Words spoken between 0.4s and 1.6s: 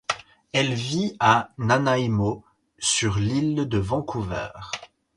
Elle vit à